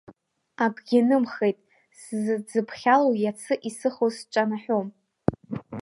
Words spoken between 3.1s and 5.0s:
иацы исыхоз сҿанаҳәом.